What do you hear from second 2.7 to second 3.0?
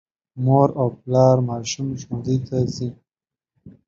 ځي.